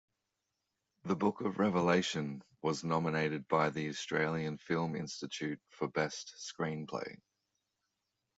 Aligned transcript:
"The 1.03 1.15
Book 1.15 1.41
of 1.41 1.59
Revelation" 1.59 2.41
was 2.63 2.83
nominated 2.83 3.47
by 3.47 3.69
the 3.69 3.87
Australian 3.89 4.57
Film 4.57 4.95
Institute 4.95 5.61
for 5.69 5.89
Best 5.89 6.33
Screenplay. 6.39 7.19